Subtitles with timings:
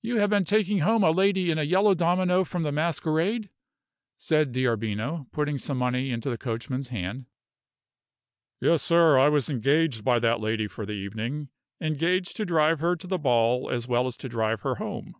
[0.00, 3.50] "You have been taking home a lady in a yellow domino from the masquerade?"
[4.16, 7.26] said D'Arbino, putting some money into the coachman's hand.
[8.62, 11.50] "Yes, sir; I was engaged by that lady for the evening
[11.82, 15.16] engaged to drive her to the ball as well as to drive her home."